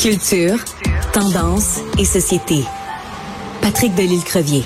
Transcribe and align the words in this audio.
Culture, 0.00 0.56
tendance 1.12 1.80
et 1.98 2.06
société. 2.06 2.64
Patrick 3.60 3.94
Delisle-Crevier. 3.94 4.62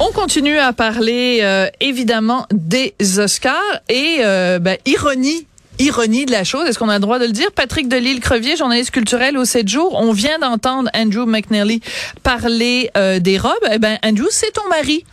On 0.00 0.10
continue 0.10 0.56
à 0.56 0.72
parler 0.72 1.40
euh, 1.42 1.68
évidemment 1.80 2.46
des 2.50 2.94
Oscars 3.18 3.60
et 3.90 4.20
euh, 4.20 4.58
ben, 4.58 4.78
ironie 4.86 5.46
ironie 5.78 6.24
de 6.24 6.30
la 6.30 6.44
chose, 6.44 6.68
est-ce 6.68 6.78
qu'on 6.78 6.88
a 6.88 6.94
le 6.94 7.00
droit 7.00 7.18
de 7.18 7.26
le 7.26 7.32
dire? 7.32 7.50
Patrick 7.52 7.88
Delisle-Crevier, 7.88 8.56
journaliste 8.56 8.90
culturel 8.90 9.36
au 9.36 9.44
7 9.44 9.68
jours, 9.68 9.94
on 9.94 10.12
vient 10.12 10.38
d'entendre 10.38 10.88
Andrew 10.94 11.26
McNally 11.26 11.80
parler 12.22 12.90
euh, 12.96 13.18
des 13.18 13.38
robes. 13.38 13.52
Eh 13.70 13.78
ben, 13.78 13.98
Andrew, 14.04 14.28
c'est 14.30 14.52
ton 14.52 14.66
mari. 14.68 15.04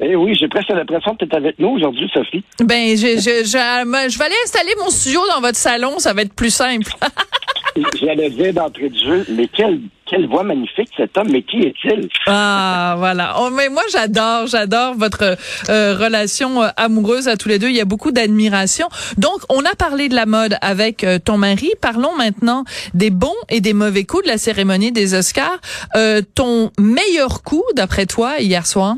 Eh 0.00 0.16
oui, 0.16 0.34
j'ai 0.38 0.48
presque 0.48 0.70
l'impression 0.70 1.14
que 1.14 1.24
tu 1.24 1.30
es 1.30 1.36
avec 1.36 1.58
nous 1.58 1.68
aujourd'hui, 1.68 2.10
Sophie. 2.12 2.42
Ben, 2.60 2.96
je, 2.96 3.16
je, 3.16 3.44
je, 3.44 4.08
je, 4.08 4.18
vais 4.18 4.24
aller 4.24 4.34
installer 4.44 4.74
mon 4.82 4.90
studio 4.90 5.20
dans 5.32 5.40
votre 5.40 5.56
salon, 5.56 5.98
ça 5.98 6.12
va 6.12 6.22
être 6.22 6.34
plus 6.34 6.52
simple. 6.52 6.92
J'allais 8.00 8.30
dire 8.30 8.52
d'entrée 8.54 8.88
de 8.88 8.96
jeu, 8.96 9.24
mais 9.30 9.48
quelle, 9.48 9.80
quelle 10.06 10.28
voix 10.28 10.44
magnifique 10.44 10.90
cet 10.96 11.18
homme, 11.18 11.28
mais 11.30 11.42
qui 11.42 11.58
est-il? 11.58 12.08
Ah, 12.26 12.94
voilà. 12.98 13.34
Oh, 13.40 13.50
mais 13.50 13.68
moi, 13.68 13.82
j'adore, 13.90 14.46
j'adore 14.46 14.94
votre 14.94 15.36
euh, 15.68 15.96
relation 15.96 16.62
euh, 16.62 16.68
amoureuse 16.76 17.26
à 17.26 17.36
tous 17.36 17.48
les 17.48 17.58
deux. 17.58 17.68
Il 17.68 17.74
y 17.74 17.80
a 17.80 17.84
beaucoup 17.84 18.12
d'admiration. 18.12 18.86
Donc, 19.18 19.40
on 19.48 19.64
a 19.64 19.74
parlé 19.74 20.08
de 20.08 20.14
la 20.14 20.26
mode 20.26 20.56
avec 20.60 21.02
euh, 21.02 21.18
ton 21.18 21.36
mari. 21.36 21.70
Parlons 21.80 22.14
maintenant 22.16 22.64
des 22.94 23.10
bons 23.10 23.34
et 23.48 23.60
des 23.60 23.72
mauvais 23.72 24.04
coups 24.04 24.24
de 24.24 24.28
la 24.28 24.38
cérémonie 24.38 24.92
des 24.92 25.14
Oscars. 25.14 25.58
ton 26.34 26.70
meilleur 26.78 27.42
coup, 27.42 27.64
d'après 27.74 28.06
toi, 28.06 28.38
hier 28.38 28.66
soir? 28.66 28.94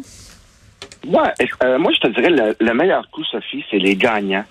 Ouais, 1.06 1.78
moi, 1.78 1.92
je 1.92 2.01
te 2.01 2.09
dirais, 2.09 2.55
le 2.59 2.74
meilleur 2.74 3.09
coup, 3.10 3.24
Sophie, 3.24 3.65
c'est 3.70 3.78
les 3.78 3.96
gagnants 3.96 4.45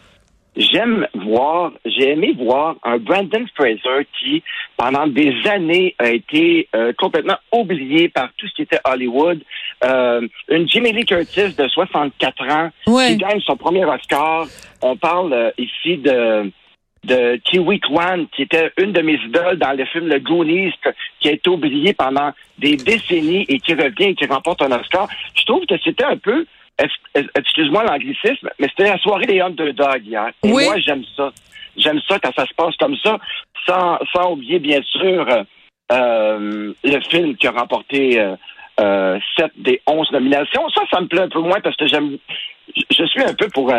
j'aime 0.56 1.08
voir, 1.14 1.72
j'ai 1.86 2.12
aimé 2.12 2.36
voir 2.38 2.76
un 2.84 2.98
Brandon 2.98 3.46
Fraser 3.56 4.08
qui, 4.20 4.44
pendant 4.78 5.08
des 5.08 5.34
années, 5.50 5.96
a 6.00 6.10
été 6.10 6.68
euh, 6.76 6.94
complètement 6.98 7.38
oublié 7.52 8.10
par 8.10 8.30
tout 8.38 8.48
ce 8.48 8.54
qui 8.56 8.62
était 8.62 8.80
Hollywood. 8.86 9.42
Euh, 9.84 10.28
une 10.50 10.68
Jimmy 10.70 10.94
Lee 10.94 11.06
Curtis 11.06 11.54
de 11.58 11.68
64 11.68 12.50
ans 12.50 12.70
qui 12.86 13.18
gagne 13.18 13.42
son 13.42 13.58
premier 13.58 13.86
Oscar. 13.86 14.46
On 14.82 14.96
parle 14.96 15.34
euh, 15.34 15.52
ici 15.58 15.98
de 15.98 16.52
de 17.06 17.38
Kiwi 17.44 17.80
Kwan, 17.80 18.28
qui 18.36 18.44
était 18.44 18.72
une 18.78 18.92
de 18.92 19.02
mes 19.02 19.16
idoles 19.16 19.58
dans 19.58 19.78
le 19.78 19.86
film 19.86 20.08
Le 20.08 20.20
Goonies, 20.20 20.74
qui 21.20 21.30
a 21.30 21.34
été 21.34 21.50
oublié 21.50 21.94
pendant 21.94 22.32
des 22.58 22.76
décennies 22.76 23.46
et 23.48 23.60
qui 23.60 23.74
revient 23.74 24.10
et 24.10 24.16
qui 24.16 24.26
remporte 24.26 24.62
un 24.62 24.72
Oscar. 24.72 25.08
Je 25.36 25.46
trouve 25.46 25.66
que 25.66 25.76
c'était 25.84 26.06
un 26.06 26.18
peu 26.18 26.46
excuse-moi 27.36 27.84
l'anglicisme, 27.84 28.50
mais 28.60 28.68
c'était 28.70 28.90
la 28.90 28.98
soirée 28.98 29.26
des 29.26 29.40
underdogs 29.40 30.06
hier. 30.06 30.32
Et 30.44 30.50
moi, 30.50 30.78
j'aime 30.80 31.04
ça. 31.16 31.32
J'aime 31.78 32.00
ça 32.08 32.20
quand 32.20 32.34
ça 32.36 32.46
se 32.46 32.54
passe 32.54 32.76
comme 32.78 32.96
ça, 32.98 33.18
sans, 33.66 33.98
sans 34.14 34.32
oublier, 34.32 34.60
bien 34.60 34.82
sûr, 34.84 35.28
euh, 35.92 36.74
le 36.84 37.00
film 37.10 37.36
qui 37.36 37.48
a 37.48 37.52
remporté 37.52 38.20
euh, 38.20 38.36
euh, 38.80 39.20
sept 39.38 39.52
des 39.58 39.82
onze 39.88 40.12
nominations. 40.12 40.68
Ça, 40.70 40.82
ça 40.92 41.02
me 41.02 41.08
plaît 41.08 41.22
un 41.22 41.30
peu 41.30 41.40
moins 41.40 41.60
parce 41.62 41.76
que 41.76 41.88
j'aime 41.88 42.18
je 42.76 43.06
suis 43.06 43.24
un 43.24 43.34
peu 43.34 43.48
pour 43.50 43.72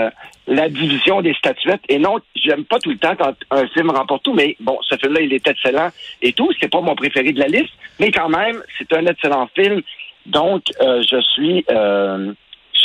la 0.46 0.68
division 0.68 1.22
des 1.22 1.34
statuettes 1.34 1.82
et 1.88 1.98
non, 1.98 2.18
j'aime 2.34 2.64
pas 2.64 2.78
tout 2.78 2.90
le 2.90 2.98
temps 2.98 3.16
quand 3.16 3.34
un 3.50 3.66
film 3.68 3.90
remporte 3.90 4.22
tout, 4.22 4.34
mais 4.34 4.56
bon, 4.60 4.78
ce 4.82 4.96
film-là, 4.96 5.20
il 5.20 5.32
est 5.32 5.46
excellent 5.46 5.90
et 6.22 6.32
tout. 6.32 6.50
C'est 6.60 6.70
pas 6.70 6.80
mon 6.80 6.94
préféré 6.94 7.32
de 7.32 7.40
la 7.40 7.48
liste, 7.48 7.72
mais 7.98 8.10
quand 8.10 8.28
même, 8.28 8.62
c'est 8.78 8.92
un 8.92 9.06
excellent 9.06 9.48
film. 9.54 9.82
Donc, 10.26 10.62
je 10.80 11.20
suis 11.34 11.64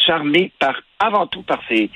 charmé 0.06 0.52
par, 0.60 0.82
avant 1.00 1.28
tout 1.28 1.44
par 1.44 1.60
ces, 1.70 1.90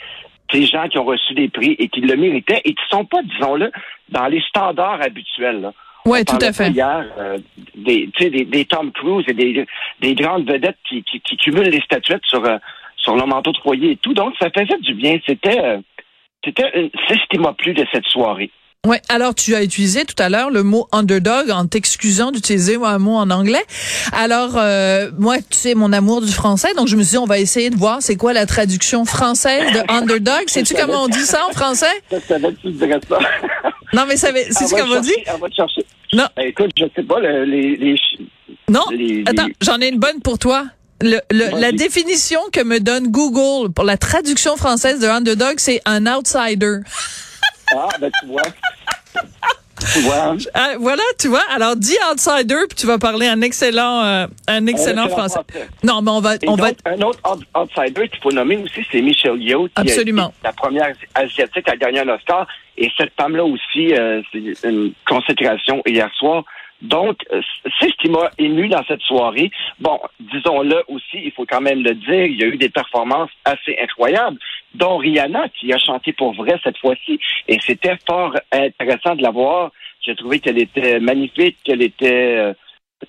ces 0.51 0.65
gens 0.65 0.87
qui 0.87 0.97
ont 0.97 1.05
reçu 1.05 1.33
des 1.33 1.49
prix 1.49 1.75
et 1.79 1.87
qui 1.89 2.01
le 2.01 2.15
méritaient 2.15 2.61
et 2.63 2.73
qui 2.73 2.83
ne 2.91 2.97
sont 2.97 3.05
pas, 3.05 3.21
disons-le, 3.23 3.71
dans 4.09 4.27
les 4.27 4.41
standards 4.41 5.01
habituels. 5.01 5.71
Oui, 6.05 6.23
tout 6.23 6.37
à 6.39 6.53
fait. 6.53 6.69
Hier, 6.69 7.03
euh, 7.17 7.39
des, 7.73 8.07
des, 8.19 8.45
des 8.45 8.65
Tom 8.65 8.91
Cruise 8.91 9.25
et 9.27 9.33
des, 9.33 9.65
des 10.01 10.13
grandes 10.13 10.47
vedettes 10.47 10.77
qui, 10.87 11.01
qui, 11.03 11.19
qui 11.19 11.35
cumulent 11.35 11.69
les 11.69 11.81
statuettes 11.81 12.25
sur, 12.27 12.45
euh, 12.45 12.57
sur 13.05 13.15
leur 13.15 13.27
manteau 13.27 13.53
de 13.53 13.57
foyer 13.59 13.91
et 13.91 13.97
tout. 13.97 14.13
Donc, 14.13 14.33
ça 14.39 14.49
faisait 14.49 14.77
du 14.81 14.95
bien. 14.95 15.17
C'était, 15.25 15.63
euh, 15.63 15.77
c'était, 16.43 16.91
c'est 17.07 17.15
ce 17.15 17.27
qui 17.29 17.37
m'a 17.37 17.53
plu 17.53 17.73
de 17.73 17.85
cette 17.93 18.05
soirée. 18.05 18.51
Ouais, 18.85 19.01
alors 19.09 19.33
tu 19.33 19.55
as 19.55 19.63
utilisé 19.63 20.05
tout 20.05 20.13
à 20.19 20.29
l'heure 20.29 20.51
le 20.51 20.61
mot 20.61 20.87
underdog 20.91 21.49
en 21.49 21.65
t'excusant 21.65 22.31
d'utiliser 22.31 22.75
un 22.75 22.99
mot 22.99 23.15
en 23.15 23.31
anglais. 23.31 23.63
Alors 24.13 24.57
euh, 24.57 25.09
moi, 25.17 25.37
tu 25.37 25.57
sais 25.57 25.73
mon 25.73 25.91
amour 25.91 26.21
du 26.21 26.31
français, 26.31 26.75
donc 26.75 26.87
je 26.87 26.95
me 26.95 27.01
suis 27.01 27.13
dit 27.13 27.17
on 27.17 27.25
va 27.25 27.39
essayer 27.39 27.71
de 27.71 27.75
voir 27.75 27.97
c'est 28.01 28.15
quoi 28.15 28.31
la 28.33 28.45
traduction 28.45 29.03
française 29.03 29.65
de 29.73 29.79
underdog. 29.91 30.43
Sais-tu 30.45 30.75
comment 30.75 31.05
on 31.05 31.07
dit 31.07 31.17
ça 31.17 31.47
en 31.49 31.53
français? 31.53 31.87
Non, 33.91 34.03
mais 34.07 34.17
c'est 34.17 34.33
tu 34.33 34.75
comment 34.75 34.97
on 34.97 35.01
dit? 35.01 35.13
On 35.33 35.37
va 35.39 35.49
te 35.49 35.55
chercher. 35.55 35.83
Non. 36.13 36.25
Ben, 36.35 36.47
écoute, 36.47 36.71
je 36.77 36.85
sais 36.95 37.03
pas 37.03 37.19
les, 37.19 37.75
les 37.75 37.95
Non. 38.69 38.83
Attends, 39.25 39.47
j'en 39.61 39.79
ai 39.81 39.87
une 39.87 39.99
bonne 39.99 40.21
pour 40.21 40.37
toi. 40.37 40.65
Le, 41.01 41.19
le, 41.29 41.59
la 41.59 41.71
définition 41.71 42.39
que 42.53 42.63
me 42.63 42.79
donne 42.79 43.07
Google 43.09 43.71
pour 43.73 43.83
la 43.83 43.97
traduction 43.97 44.55
française 44.55 44.99
de 44.99 45.07
underdog, 45.07 45.55
c'est 45.57 45.81
un 45.85 46.05
outsider. 46.07 46.77
Ah, 47.75 47.89
ben 47.99 48.09
tu 48.21 48.27
vois. 48.27 48.41
tu 49.93 49.99
vois. 49.99 50.35
Ah, 50.53 50.73
voilà, 50.79 51.03
tu 51.19 51.27
vois. 51.27 51.43
Alors, 51.53 51.75
dis 51.75 51.97
outsider, 52.11 52.61
puis 52.69 52.77
tu 52.77 52.87
vas 52.87 52.97
parler 52.97 53.27
un 53.27 53.41
excellent, 53.41 54.03
euh, 54.05 54.27
un 54.47 54.67
excellent, 54.67 55.09
français. 55.09 55.39
Non, 55.83 56.01
mais 56.01 56.11
on 56.11 56.21
va, 56.21 56.35
on 56.47 56.55
va. 56.55 56.69
Un 56.85 57.01
autre 57.01 57.19
outsider 57.55 58.07
qu'il 58.07 58.21
faut 58.21 58.31
nommer 58.31 58.57
aussi, 58.57 58.85
c'est 58.89 59.01
Michelle 59.01 59.41
Yeoh, 59.41 59.65
qui 59.67 59.71
Absolument. 59.75 60.33
est 60.43 60.47
la 60.47 60.53
première 60.53 60.93
asiatique 61.13 61.67
à 61.67 61.75
gagner 61.75 61.99
un 61.99 62.09
Oscar. 62.09 62.47
Et 62.77 62.89
cette 62.97 63.13
femme-là 63.19 63.43
aussi, 63.43 63.93
euh, 63.93 64.21
c'est 64.31 64.69
une 64.69 64.93
consécration 65.07 65.81
hier 65.85 66.09
soir. 66.17 66.45
Donc, 66.85 67.17
euh, 67.31 67.41
c'est 67.79 67.89
ce 67.89 67.97
qui 67.97 68.09
m'a 68.09 68.29
ému 68.37 68.67
dans 68.67 68.83
cette 68.85 69.01
soirée. 69.01 69.49
Bon, 69.79 69.99
disons-le 70.19 70.83
aussi, 70.87 71.17
il 71.23 71.31
faut 71.31 71.45
quand 71.45 71.61
même 71.61 71.83
le 71.83 71.95
dire, 71.95 72.25
il 72.25 72.39
y 72.39 72.43
a 72.43 72.47
eu 72.47 72.57
des 72.57 72.69
performances 72.69 73.31
assez 73.43 73.75
incroyables, 73.81 74.37
dont 74.75 74.97
Rihanna, 74.97 75.49
qui 75.49 75.73
a 75.73 75.77
chanté 75.77 76.13
pour 76.13 76.33
vrai 76.33 76.59
cette 76.63 76.77
fois-ci, 76.77 77.19
et 77.47 77.57
c'était 77.61 77.97
fort 78.07 78.35
intéressant 78.51 79.15
de 79.15 79.23
la 79.23 79.31
voir. 79.31 79.71
J'ai 80.01 80.15
trouvé 80.15 80.39
qu'elle 80.39 80.59
était 80.59 80.99
magnifique, 80.99 81.57
qu'elle 81.63 81.81
était... 81.81 82.37
Euh, 82.37 82.53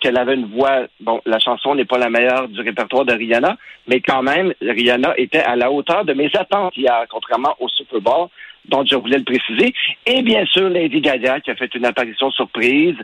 qu'elle 0.00 0.18
avait 0.18 0.34
une 0.34 0.46
voix, 0.46 0.82
bon, 1.00 1.20
la 1.24 1.38
chanson 1.38 1.74
n'est 1.74 1.84
pas 1.84 1.96
la 1.96 2.10
meilleure 2.10 2.48
du 2.48 2.60
répertoire 2.60 3.04
de 3.04 3.14
Rihanna, 3.14 3.56
mais 3.86 4.00
quand 4.00 4.20
même, 4.20 4.52
Rihanna 4.60 5.14
était 5.16 5.38
à 5.38 5.54
la 5.54 5.70
hauteur 5.70 6.04
de 6.04 6.12
mes 6.12 6.30
attentes 6.34 6.76
hier, 6.76 7.06
contrairement 7.08 7.54
au 7.60 7.68
Super 7.68 8.00
Bowl, 8.00 8.28
dont 8.68 8.84
je 8.84 8.96
voulais 8.96 9.18
le 9.18 9.24
préciser. 9.24 9.72
Et 10.04 10.22
bien 10.22 10.44
sûr, 10.46 10.68
Lady 10.68 11.00
Gaga, 11.00 11.40
qui 11.40 11.50
a 11.52 11.54
fait 11.54 11.72
une 11.74 11.86
apparition 11.86 12.30
surprise, 12.32 12.96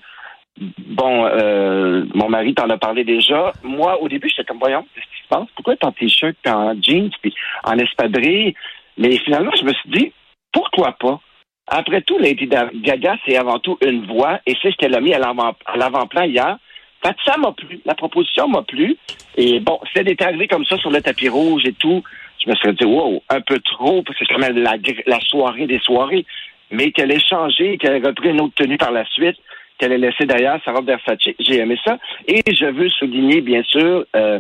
Bon, 0.61 1.27
euh, 1.27 2.05
mon 2.15 2.29
mari 2.29 2.55
t'en 2.55 2.69
a 2.69 2.77
parlé 2.77 3.05
déjà. 3.05 3.53
Moi, 3.63 4.01
au 4.01 4.09
début, 4.09 4.29
j'étais 4.29 4.45
comme, 4.45 4.59
voyons, 4.59 4.87
qu'est-ce 4.95 5.07
qui 5.07 5.23
se 5.23 5.29
passe? 5.29 5.49
Pourquoi 5.55 5.77
t'es 5.77 5.87
en 5.87 5.93
t-shirt, 5.93 6.37
puis 6.43 6.53
en 6.53 6.75
jeans, 6.81 7.11
puis 7.21 7.35
en 7.65 7.79
espadrille? 7.79 8.55
Mais 8.99 9.17
finalement, 9.19 9.53
je 9.59 9.65
me 9.65 9.73
suis 9.73 9.91
dit, 9.91 10.13
pourquoi 10.53 10.93
pas? 10.93 11.21
Après 11.67 12.03
tout, 12.03 12.19
Lady 12.19 12.47
Gaga, 12.47 13.17
c'est 13.25 13.37
avant 13.37 13.59
tout 13.59 13.79
une 13.85 14.05
voix, 14.07 14.41
et 14.47 14.55
c'est 14.61 14.73
ce 14.73 14.77
qu'elle 14.77 14.95
a 14.95 15.01
mis 15.01 15.15
à 15.15 15.19
l'avant-plan 15.19 16.25
hier. 16.25 16.59
Fait 17.03 17.17
ça 17.25 17.37
m'a 17.39 17.53
plu. 17.53 17.81
La 17.85 17.95
proposition 17.95 18.47
m'a 18.47 18.63
plu. 18.63 18.97
Et 19.37 19.59
bon, 19.59 19.81
elle 19.95 20.11
était 20.11 20.25
arrivée 20.25 20.49
comme 20.49 20.67
ça 20.67 20.77
sur 20.77 20.91
le 20.91 21.01
tapis 21.01 21.29
rouge 21.29 21.65
et 21.65 21.73
tout, 21.73 22.03
je 22.45 22.51
me 22.51 22.55
serais 22.57 22.75
dit, 22.75 22.85
wow, 22.85 23.23
un 23.31 23.41
peu 23.41 23.59
trop, 23.61 24.03
parce 24.03 24.19
que 24.19 24.25
c'est 24.27 24.35
quand 24.35 24.41
même 24.41 24.59
la, 24.59 24.77
la 25.07 25.21
soirée 25.21 25.67
des 25.67 25.79
soirées. 25.79 26.27
Mais 26.71 26.91
qu'elle 26.91 27.11
ait 27.11 27.21
changé, 27.21 27.79
qu'elle 27.79 27.97
ait 27.97 28.07
repris 28.07 28.31
une 28.31 28.41
autre 28.41 28.55
tenue 28.55 28.79
par 28.79 28.93
la 28.93 29.05
suite, 29.07 29.37
qu'elle 29.83 29.93
a 29.93 29.99
laissé 29.99 30.27
derrière 30.27 30.61
sa 30.65 30.71
robe 30.71 30.87
Versace. 30.87 31.35
J'ai 31.41 31.59
aimé 31.59 31.77
ça. 31.85 31.99
Et 32.29 32.41
je 32.55 32.67
veux 32.67 32.89
souligner, 32.89 33.41
bien 33.41 33.65
sûr, 33.65 34.05
euh, 34.15 34.39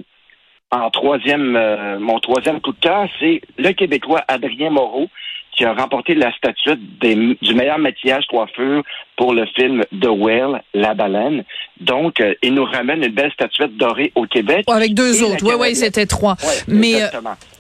en 0.70 0.88
troisième, 0.90 1.56
euh, 1.56 1.98
mon 1.98 2.20
troisième 2.20 2.60
coup 2.60 2.70
de 2.70 2.78
cœur, 2.78 3.08
c'est 3.18 3.40
le 3.58 3.72
Québécois 3.72 4.22
Adrien 4.28 4.70
Moreau, 4.70 5.08
qui 5.50 5.64
a 5.64 5.74
remporté 5.74 6.14
la 6.14 6.32
statuette 6.32 6.78
du 7.00 7.54
meilleur 7.54 7.78
maquillage 7.78 8.24
coiffure 8.26 8.84
pour 9.22 9.34
le 9.34 9.46
film 9.54 9.84
The 10.00 10.08
Whale, 10.08 10.64
La 10.74 10.94
Baleine. 10.94 11.44
Donc, 11.80 12.20
euh, 12.20 12.34
il 12.42 12.54
nous 12.54 12.64
ramène 12.64 13.04
une 13.04 13.14
belle 13.14 13.30
statuette 13.32 13.76
dorée 13.76 14.10
au 14.16 14.26
Québec. 14.26 14.64
Avec 14.68 14.94
deux 14.94 15.22
autres. 15.22 15.44
Oui, 15.44 15.54
oui, 15.60 15.76
c'était 15.76 16.06
trois. 16.06 16.36
mais, 16.66 17.00
euh, 17.00 17.06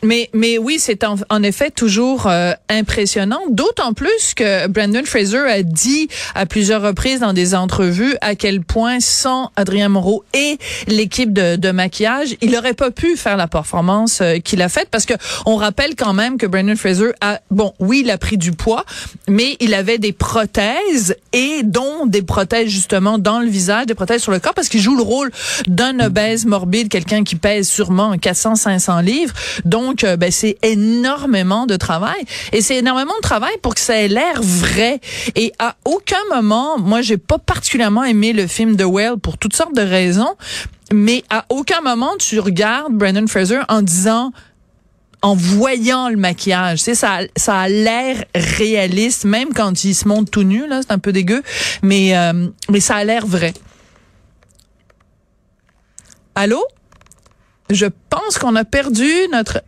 mais, 0.02 0.28
mais 0.32 0.58
oui, 0.58 0.80
c'est 0.80 1.04
en, 1.04 1.14
en, 1.30 1.42
effet 1.44 1.70
toujours 1.70 2.26
euh, 2.26 2.52
impressionnant. 2.68 3.38
D'autant 3.48 3.92
plus 3.92 4.34
que 4.34 4.66
Brandon 4.66 5.04
Fraser 5.04 5.48
a 5.48 5.62
dit 5.62 6.08
à 6.34 6.46
plusieurs 6.46 6.82
reprises 6.82 7.20
dans 7.20 7.32
des 7.32 7.54
entrevues 7.54 8.16
à 8.22 8.34
quel 8.34 8.62
point 8.62 8.98
sans 8.98 9.52
Adrien 9.54 9.88
Moreau 9.88 10.24
et 10.34 10.58
l'équipe 10.88 11.32
de, 11.32 11.54
de, 11.54 11.70
maquillage, 11.70 12.34
il 12.40 12.50
n'aurait 12.50 12.74
pas 12.74 12.90
pu 12.90 13.16
faire 13.16 13.36
la 13.36 13.46
performance 13.46 14.20
qu'il 14.44 14.62
a 14.62 14.68
faite 14.68 14.88
parce 14.90 15.06
que 15.06 15.14
on 15.46 15.54
rappelle 15.54 15.94
quand 15.96 16.12
même 16.12 16.38
que 16.38 16.46
Brandon 16.46 16.74
Fraser 16.74 17.12
a, 17.20 17.40
bon, 17.52 17.72
oui, 17.78 18.02
il 18.04 18.10
a 18.10 18.18
pris 18.18 18.36
du 18.36 18.50
poids, 18.50 18.84
mais 19.28 19.56
il 19.60 19.74
avait 19.74 19.98
des 19.98 20.12
prothèses 20.12 21.16
et 21.32 21.51
et 21.58 21.62
dont 21.62 22.06
des 22.06 22.22
prothèses 22.22 22.68
justement 22.68 23.18
dans 23.18 23.40
le 23.40 23.48
visage, 23.48 23.86
des 23.86 23.94
prothèses 23.94 24.22
sur 24.22 24.32
le 24.32 24.38
corps, 24.38 24.54
parce 24.54 24.68
qu'il 24.68 24.80
joue 24.80 24.96
le 24.96 25.02
rôle 25.02 25.30
d'un 25.66 25.98
obèse 26.00 26.46
morbide, 26.46 26.88
quelqu'un 26.88 27.24
qui 27.24 27.36
pèse 27.36 27.68
sûrement 27.68 28.14
400-500 28.16 29.02
livres. 29.02 29.34
Donc, 29.64 30.04
euh, 30.04 30.16
ben, 30.16 30.30
c'est 30.30 30.58
énormément 30.62 31.66
de 31.66 31.76
travail. 31.76 32.22
Et 32.52 32.60
c'est 32.60 32.76
énormément 32.76 33.14
de 33.16 33.22
travail 33.22 33.52
pour 33.62 33.74
que 33.74 33.80
ça 33.80 33.96
ait 33.96 34.08
l'air 34.08 34.40
vrai. 34.40 35.00
Et 35.34 35.52
à 35.58 35.76
aucun 35.84 36.22
moment, 36.34 36.78
moi, 36.78 37.02
j'ai 37.02 37.18
pas 37.18 37.38
particulièrement 37.38 38.04
aimé 38.04 38.32
le 38.32 38.46
film 38.46 38.76
The 38.76 38.84
Whale 38.84 39.18
pour 39.18 39.38
toutes 39.38 39.56
sortes 39.56 39.74
de 39.74 39.82
raisons, 39.82 40.36
mais 40.92 41.24
à 41.30 41.44
aucun 41.48 41.80
moment 41.80 42.10
tu 42.18 42.38
regardes 42.38 42.92
Brandon 42.92 43.26
Fraser 43.26 43.60
en 43.68 43.82
disant 43.82 44.32
en 45.22 45.34
voyant 45.34 46.08
le 46.08 46.16
maquillage. 46.16 46.80
Tu 46.80 46.84
sais, 46.84 46.94
ça, 46.94 47.20
ça 47.36 47.60
a 47.60 47.68
l'air 47.68 48.24
réaliste, 48.34 49.24
même 49.24 49.54
quand 49.54 49.84
il 49.84 49.94
se 49.94 50.06
montre 50.06 50.30
tout 50.30 50.42
nu, 50.42 50.66
là, 50.66 50.80
c'est 50.82 50.92
un 50.92 50.98
peu 50.98 51.12
dégueu, 51.12 51.42
mais, 51.82 52.16
euh, 52.16 52.48
mais 52.68 52.80
ça 52.80 52.96
a 52.96 53.04
l'air 53.04 53.26
vrai. 53.26 53.54
Allô? 56.34 56.64
Je 57.70 57.86
pense 58.10 58.38
qu'on 58.38 58.56
a 58.56 58.64
perdu 58.64 59.08
notre 59.30 59.62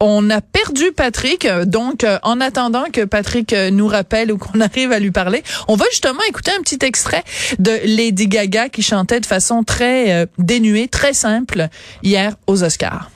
on 0.00 0.28
a 0.30 0.40
perdu 0.40 0.92
Patrick, 0.92 1.46
donc 1.64 2.04
euh, 2.04 2.18
en 2.22 2.40
attendant 2.40 2.84
que 2.92 3.04
Patrick 3.04 3.52
euh, 3.52 3.70
nous 3.70 3.86
rappelle 3.86 4.30
ou 4.30 4.38
qu'on 4.38 4.60
arrive 4.60 4.92
à 4.92 4.98
lui 4.98 5.10
parler, 5.10 5.42
on 5.68 5.76
va 5.76 5.84
justement 5.90 6.22
écouter 6.28 6.50
un 6.56 6.62
petit 6.62 6.84
extrait 6.84 7.24
de 7.58 7.72
Lady 7.84 8.28
Gaga 8.28 8.68
qui 8.68 8.82
chantait 8.82 9.20
de 9.20 9.26
façon 9.26 9.62
très 9.64 10.12
euh, 10.12 10.26
dénuée, 10.38 10.88
très 10.88 11.12
simple 11.12 11.68
hier 12.02 12.36
aux 12.46 12.62
Oscars. 12.62 13.10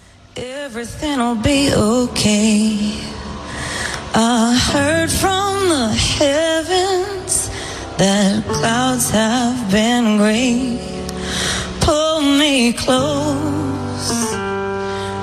Be 1.43 1.73
okay. 1.77 2.77
I 4.15 4.59
heard 4.75 5.11
from 5.11 5.69
the 5.69 5.95
heavens 5.95 7.51
that 7.99 8.43
clouds 8.49 9.11
have 9.11 9.71
been. 9.71 10.19
Pull 11.81 12.21
me 12.23 12.73
close. 12.73 13.70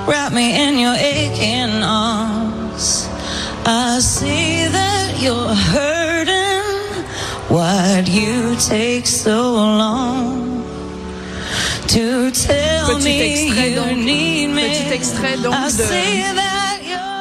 Wrap 0.08 0.32
me 0.32 0.56
in 0.56 0.80
your 0.80 0.96
aching 0.96 1.84
arms. 1.84 3.10
I 3.66 4.00
see 4.00 4.66
that 4.68 5.22
you're 5.22 5.54
hurting. 5.54 7.04
Why'd 7.50 8.08
you 8.08 8.56
take 8.56 9.06
so 9.06 9.52
long 9.52 10.64
to 11.88 12.32
tell 12.32 13.00
me 13.00 13.50
you 13.74 13.96
need 13.98 14.48
me? 14.48 14.70
Petit 14.70 14.94
extrait 14.94 15.36
donc 15.36 15.54
de... 15.54 16.47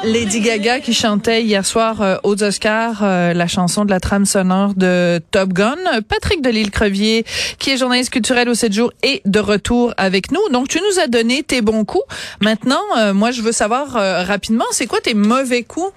Lady 0.06 0.40
Gaga 0.40 0.78
qui 0.78 0.94
chantait 0.94 1.42
hier 1.42 1.66
soir 1.66 2.00
euh, 2.00 2.16
aux 2.22 2.40
Oscars 2.40 3.00
euh, 3.02 3.32
la 3.32 3.48
chanson 3.48 3.84
de 3.84 3.90
la 3.90 3.98
trame 3.98 4.24
sonore 4.24 4.74
de 4.76 5.20
Top 5.32 5.52
Gun. 5.52 5.76
Patrick 6.08 6.42
Delisle-Crevier, 6.42 7.24
qui 7.58 7.70
est 7.70 7.76
journaliste 7.76 8.10
culturel 8.10 8.48
au 8.48 8.54
7 8.54 8.72
jours, 8.72 8.92
est 9.02 9.20
de 9.26 9.40
retour 9.40 9.94
avec 9.96 10.30
nous. 10.30 10.48
Donc, 10.52 10.68
tu 10.68 10.78
nous 10.78 11.00
as 11.00 11.08
donné 11.08 11.42
tes 11.42 11.60
bons 11.60 11.84
coups. 11.84 12.04
Maintenant, 12.40 12.82
euh, 12.96 13.14
moi, 13.14 13.32
je 13.32 13.42
veux 13.42 13.50
savoir 13.50 13.94
rapidement, 14.26 14.64
c'est 14.70 14.86
quoi 14.86 15.00
tes 15.00 15.14
mauvais 15.14 15.64
coups? 15.64 15.92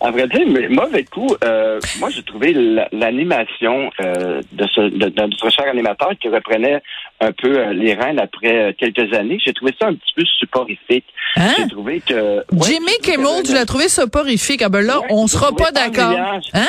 À 0.00 0.12
vrai 0.12 0.28
dire, 0.28 0.46
mais 0.46 0.68
mauvais 0.68 1.02
coup, 1.02 1.26
euh, 1.42 1.80
moi 1.98 2.08
j'ai 2.10 2.22
trouvé 2.22 2.54
l'animation 2.92 3.90
euh, 4.00 4.40
de, 4.52 4.66
ce, 4.68 4.80
de, 4.80 5.08
de, 5.08 5.20
notre 5.22 5.50
cher 5.50 5.66
animateur 5.68 6.10
qui 6.20 6.28
reprenait 6.28 6.80
un 7.20 7.32
peu 7.32 7.58
euh, 7.58 7.72
les 7.72 7.94
rênes 7.94 8.20
après 8.20 8.68
euh, 8.68 8.72
quelques 8.78 9.12
années. 9.12 9.38
J'ai 9.44 9.52
trouvé 9.52 9.74
ça 9.80 9.88
un 9.88 9.94
petit 9.94 10.14
peu 10.14 10.22
soporifique. 10.38 11.04
Hein? 11.34 11.52
J'ai 11.58 11.68
trouvé 11.68 12.00
que... 12.00 12.44
Jimmy 12.52 12.92
Kimmel, 13.02 13.42
tu 13.44 13.52
l'as 13.54 13.66
trouvé 13.66 13.88
soporifique. 13.88 14.62
Ah 14.62 14.68
ben 14.68 14.86
là, 14.86 15.00
on 15.10 15.26
sera 15.26 15.50
pas 15.50 15.72
d'accord. 15.72 16.16
Hein? 16.54 16.68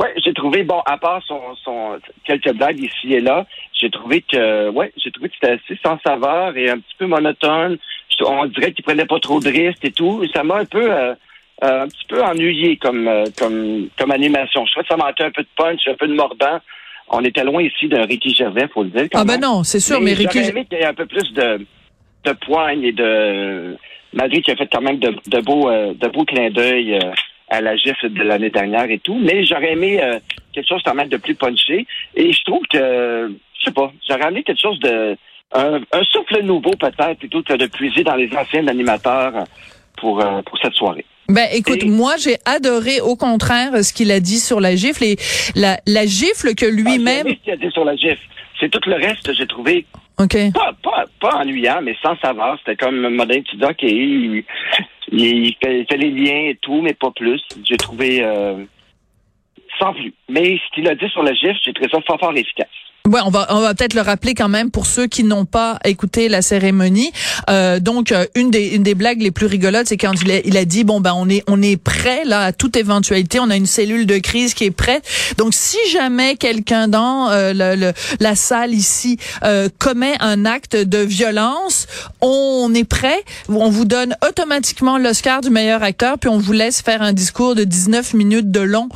Oui, 0.00 0.06
j'ai 0.24 0.34
trouvé, 0.34 0.64
bon, 0.64 0.80
à 0.86 0.98
part 0.98 1.22
son, 1.28 1.40
son 1.62 1.96
quelques 2.24 2.52
blagues 2.54 2.80
ici 2.80 3.14
et 3.14 3.20
là, 3.20 3.46
j'ai 3.72 3.90
trouvé 3.90 4.22
que 4.22 4.68
ouais, 4.70 4.92
j'ai 4.96 5.12
trouvé 5.12 5.28
que 5.28 5.34
c'était 5.40 5.52
assez 5.52 5.78
sans 5.84 5.98
saveur 6.04 6.56
et 6.56 6.70
un 6.70 6.78
petit 6.78 6.96
peu 6.98 7.06
monotone. 7.06 7.78
On 8.26 8.46
dirait 8.46 8.72
qu'il 8.72 8.84
prenait 8.84 9.06
pas 9.06 9.20
trop 9.20 9.40
de 9.40 9.48
risques 9.48 9.84
et 9.84 9.92
tout. 9.92 10.26
Ça 10.34 10.42
m'a 10.42 10.56
un 10.56 10.64
peu 10.66 10.90
euh, 11.62 11.82
un 11.82 11.88
petit 11.88 12.06
peu 12.08 12.22
ennuyé 12.22 12.76
comme, 12.78 13.06
euh, 13.06 13.24
comme, 13.38 13.88
comme 13.98 14.10
animation. 14.10 14.64
Je 14.64 14.72
trouvais 14.72 14.84
que 14.84 14.94
ça 14.94 14.96
manquait 14.96 15.24
un 15.24 15.30
peu 15.30 15.42
de 15.42 15.48
punch, 15.56 15.86
un 15.88 15.94
peu 15.94 16.08
de 16.08 16.14
mordant. 16.14 16.58
On 17.10 17.22
était 17.22 17.44
loin 17.44 17.62
ici 17.62 17.86
de 17.88 17.98
Ricky 17.98 18.34
Gervais, 18.34 18.68
faut 18.72 18.82
le 18.82 18.90
dire. 18.90 19.08
ah 19.14 19.24
ben 19.24 19.38
non, 19.38 19.62
c'est 19.62 19.80
sûr, 19.80 20.00
mais, 20.00 20.14
Ricky... 20.14 20.38
J'aurais 20.38 20.50
aimé 20.50 20.66
qu'il 20.68 20.78
y 20.78 20.82
ait 20.82 20.86
un 20.86 20.94
peu 20.94 21.06
plus 21.06 21.32
de, 21.34 21.66
de 22.24 22.32
poigne 22.32 22.84
et 22.84 22.92
de... 22.92 23.76
Malgré 24.12 24.40
qu'il 24.42 24.54
a 24.54 24.56
fait 24.56 24.68
quand 24.72 24.80
même 24.80 24.98
de, 24.98 25.14
de 25.26 25.40
beaux, 25.40 25.68
euh, 25.68 25.92
de 25.94 26.08
beaux 26.08 26.24
clins 26.24 26.50
d'œil 26.50 26.98
à 27.48 27.60
la 27.60 27.76
gifle 27.76 28.10
de 28.10 28.22
l'année 28.22 28.50
dernière 28.50 28.90
et 28.90 28.98
tout, 28.98 29.18
mais 29.20 29.44
j'aurais 29.44 29.72
aimé 29.72 30.00
quelque 30.52 30.68
chose 30.68 30.82
quand 30.84 30.94
même 30.94 31.08
de 31.08 31.16
plus 31.16 31.34
punché. 31.34 31.86
Et 32.14 32.32
je 32.32 32.42
trouve 32.44 32.62
que, 32.72 33.32
je 33.58 33.64
sais 33.64 33.72
pas, 33.72 33.92
j'aurais 34.08 34.28
aimé 34.28 34.42
quelque 34.44 34.60
chose 34.60 34.78
de... 34.80 35.16
Un, 35.52 35.80
un 35.92 36.04
souffle 36.04 36.42
nouveau 36.42 36.70
peut-être, 36.70 37.18
plutôt 37.18 37.42
que 37.42 37.54
de 37.54 37.66
puiser 37.66 38.04
dans 38.04 38.14
les 38.14 38.30
anciens 38.36 38.66
animateurs 38.68 39.44
pour, 39.96 40.24
pour 40.46 40.58
cette 40.58 40.74
soirée. 40.74 41.04
Ben 41.30 41.48
écoute, 41.52 41.84
moi 41.84 42.16
j'ai 42.16 42.36
adoré 42.44 43.00
au 43.00 43.16
contraire 43.16 43.84
ce 43.84 43.92
qu'il 43.92 44.10
a 44.10 44.20
dit 44.20 44.38
sur 44.38 44.60
la 44.60 44.74
gifle 44.74 45.04
et 45.04 45.16
la, 45.54 45.78
la 45.86 46.06
gifle 46.06 46.54
que 46.54 46.66
lui-même. 46.66 47.26
Ah, 47.26 47.30
ce 47.30 47.44
qu'il 47.44 47.52
a 47.52 47.56
dit 47.56 47.70
sur 47.72 47.84
la 47.84 47.96
gifle. 47.96 48.20
C'est 48.58 48.68
tout 48.68 48.80
le 48.86 48.96
reste 48.96 49.32
j'ai 49.34 49.46
trouvé 49.46 49.86
Ok. 50.20 50.36
Pas, 50.52 50.72
pas, 50.82 51.04
pas 51.18 51.36
ennuyant, 51.38 51.80
mais 51.82 51.96
sans 52.02 52.14
savoir. 52.18 52.58
C'était 52.58 52.76
comme 52.76 53.08
modèle 53.08 53.42
tu 53.44 53.56
dis, 53.56 53.64
OK, 53.64 53.82
il, 53.82 54.44
il, 55.12 55.56
fait, 55.62 55.96
les 55.96 56.10
liens 56.10 56.50
et 56.50 56.58
tout, 56.60 56.82
mais 56.82 56.92
pas 56.92 57.10
plus. 57.10 57.40
J'ai 57.64 57.78
trouvé 57.78 58.22
euh, 58.22 58.62
sans 59.78 59.94
plus. 59.94 60.12
Mais 60.28 60.58
ce 60.58 60.74
qu'il 60.74 60.86
a 60.88 60.94
dit 60.94 61.08
sur 61.08 61.22
la 61.22 61.32
gifle, 61.32 61.58
j'ai 61.64 61.72
trouvé 61.72 61.88
ça 61.90 62.00
fort, 62.06 62.20
fort 62.20 62.36
efficace. 62.36 62.68
Ouais, 63.08 63.20
on 63.24 63.30
va 63.30 63.46
on 63.48 63.60
va 63.62 63.74
peut-être 63.74 63.94
le 63.94 64.02
rappeler 64.02 64.34
quand 64.34 64.50
même 64.50 64.70
pour 64.70 64.84
ceux 64.84 65.06
qui 65.06 65.24
n'ont 65.24 65.46
pas 65.46 65.78
écouté 65.86 66.28
la 66.28 66.42
cérémonie. 66.42 67.10
Euh, 67.48 67.80
donc 67.80 68.12
euh, 68.12 68.26
une 68.34 68.50
des 68.50 68.68
une 68.68 68.82
des 68.82 68.94
blagues 68.94 69.22
les 69.22 69.30
plus 69.30 69.46
rigolotes, 69.46 69.88
c'est 69.88 69.96
quand 69.96 70.12
il 70.20 70.30
a, 70.30 70.40
il 70.44 70.56
a 70.58 70.66
dit 70.66 70.84
bon 70.84 71.00
ben 71.00 71.14
on 71.16 71.26
est 71.30 71.42
on 71.46 71.62
est 71.62 71.78
prêt 71.78 72.24
là 72.26 72.42
à 72.42 72.52
toute 72.52 72.76
éventualité, 72.76 73.40
on 73.40 73.48
a 73.48 73.56
une 73.56 73.66
cellule 73.66 74.04
de 74.04 74.18
crise 74.18 74.52
qui 74.52 74.64
est 74.64 74.70
prête. 74.70 75.02
Donc 75.38 75.54
si 75.54 75.78
jamais 75.90 76.36
quelqu'un 76.36 76.88
dans 76.88 77.30
euh, 77.30 77.52
le, 77.54 77.92
la 78.20 78.36
salle 78.36 78.74
ici 78.74 79.16
euh, 79.44 79.70
commet 79.78 80.16
un 80.20 80.44
acte 80.44 80.76
de 80.76 80.98
violence, 80.98 81.86
on 82.20 82.70
est 82.74 82.84
prêt, 82.84 83.24
on 83.48 83.70
vous 83.70 83.86
donne 83.86 84.14
automatiquement 84.28 84.98
l'Oscar 84.98 85.40
du 85.40 85.48
meilleur 85.48 85.82
acteur 85.82 86.18
puis 86.18 86.28
on 86.28 86.38
vous 86.38 86.52
laisse 86.52 86.82
faire 86.82 87.00
un 87.00 87.14
discours 87.14 87.54
de 87.54 87.64
19 87.64 88.12
minutes 88.12 88.50
de 88.50 88.60
long 88.60 88.90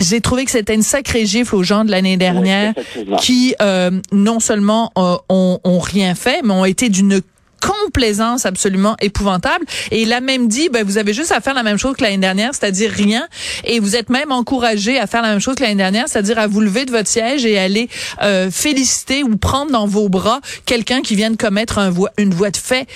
j'ai 0.00 0.20
trouvé 0.20 0.44
que 0.44 0.50
c'était 0.50 0.74
une 0.74 0.82
sacrée 0.82 1.26
gifle 1.26 1.54
aux 1.56 1.62
gens 1.62 1.84
de 1.84 1.90
l'année 1.90 2.16
dernière 2.16 2.74
qui 3.20 3.54
euh, 3.60 3.90
non 4.12 4.40
seulement 4.40 4.92
euh, 4.98 5.16
ont, 5.28 5.58
ont 5.64 5.78
rien 5.78 6.14
fait, 6.14 6.42
mais 6.44 6.52
ont 6.52 6.64
été 6.64 6.88
d'une 6.88 7.20
complaisance 7.60 8.46
absolument 8.46 8.96
épouvantable. 9.00 9.64
Et 9.90 10.02
il 10.02 10.12
a 10.12 10.20
même 10.20 10.48
dit, 10.48 10.68
ben, 10.68 10.84
vous 10.84 10.98
avez 10.98 11.12
juste 11.12 11.32
à 11.32 11.40
faire 11.40 11.54
la 11.54 11.62
même 11.62 11.78
chose 11.78 11.96
que 11.96 12.02
l'année 12.02 12.18
dernière, 12.18 12.54
c'est-à-dire 12.54 12.90
rien. 12.90 13.26
Et 13.64 13.80
vous 13.80 13.96
êtes 13.96 14.10
même 14.10 14.32
encouragé 14.32 14.98
à 14.98 15.06
faire 15.06 15.22
la 15.22 15.30
même 15.30 15.40
chose 15.40 15.56
que 15.56 15.62
l'année 15.62 15.74
dernière, 15.74 16.08
c'est-à-dire 16.08 16.38
à 16.38 16.46
vous 16.46 16.60
lever 16.60 16.84
de 16.84 16.90
votre 16.90 17.08
siège 17.08 17.44
et 17.44 17.58
aller 17.58 17.88
euh, 18.22 18.50
féliciter 18.50 19.22
ou 19.22 19.36
prendre 19.36 19.70
dans 19.72 19.86
vos 19.86 20.08
bras 20.08 20.40
quelqu'un 20.64 21.02
qui 21.02 21.16
vient 21.16 21.30
de 21.30 21.36
commettre 21.36 21.78
un 21.78 21.92
une 22.18 22.34
voie 22.34 22.50
de 22.50 22.56
fait. 22.56 22.86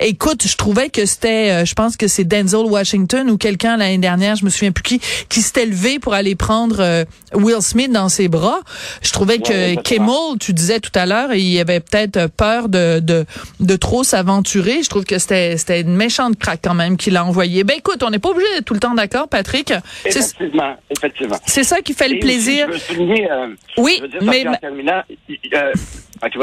Écoute, 0.00 0.46
je 0.46 0.56
trouvais 0.56 0.88
que 0.88 1.06
c'était, 1.06 1.50
euh, 1.50 1.64
je 1.64 1.74
pense 1.74 1.96
que 1.96 2.08
c'est 2.08 2.24
Denzel 2.24 2.66
Washington 2.66 3.30
ou 3.30 3.36
quelqu'un 3.36 3.76
l'année 3.76 3.98
dernière, 3.98 4.36
je 4.36 4.44
me 4.44 4.50
souviens 4.50 4.72
plus 4.72 4.82
qui, 4.82 5.00
qui 5.28 5.42
s'était 5.42 5.66
levé 5.66 5.98
pour 5.98 6.14
aller 6.14 6.34
prendre 6.34 6.76
euh, 6.80 7.04
Will 7.34 7.62
Smith 7.62 7.92
dans 7.92 8.08
ses 8.08 8.28
bras. 8.28 8.60
Je 9.02 9.12
trouvais 9.12 9.38
que 9.38 9.80
Kimmel, 9.82 10.38
tu 10.40 10.52
disais 10.52 10.80
tout 10.80 10.90
à 10.94 11.06
l'heure, 11.06 11.34
il 11.34 11.58
avait 11.60 11.80
peut-être 11.80 12.26
peur 12.28 12.68
de, 12.68 13.00
de, 13.00 13.24
de 13.60 13.76
trop 13.76 14.04
s'aventurer. 14.08 14.82
Je 14.82 14.88
trouve 14.88 15.04
que 15.04 15.18
c'était 15.18 15.80
une 15.80 15.96
méchante 15.96 16.38
craque 16.38 16.60
quand 16.62 16.74
même 16.74 16.96
qu'il 16.96 17.16
a 17.16 17.24
envoyé. 17.24 17.64
Ben 17.64 17.76
écoute, 17.78 18.02
on 18.02 18.10
n'est 18.10 18.18
pas 18.18 18.30
obligé 18.30 18.48
d'être 18.54 18.64
tout 18.64 18.74
le 18.74 18.80
temps 18.80 18.94
d'accord, 18.94 19.28
Patrick. 19.28 19.72
Effectivement, 20.04 20.76
effectivement. 20.90 21.36
C'est 21.46 21.64
ça 21.64 21.80
qui 21.80 21.94
fait 21.94 22.08
le 22.08 22.18
plaisir. 22.18 22.68
Euh, 22.68 23.48
oui, 23.76 24.02
mais 24.22 24.46
euh, 24.46 25.72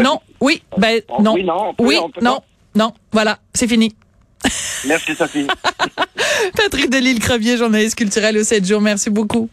non, 0.01 0.19
oui, 0.39 0.61
ben 0.77 1.01
non, 1.19 1.33
oui, 1.33 1.43
non, 1.43 1.73
oui, 1.79 1.99
non, 2.21 2.41
non, 2.75 2.93
voilà, 3.11 3.39
c'est 3.53 3.67
fini. 3.67 3.95
Merci 4.87 5.15
Sophie. 5.15 5.47
Patrick 6.55 6.89
Delisle-Crevier, 6.89 7.57
journaliste 7.57 7.97
culturel 7.97 8.37
au 8.37 8.43
7 8.43 8.65
jours. 8.65 8.81
Merci 8.81 9.09
beaucoup. 9.09 9.49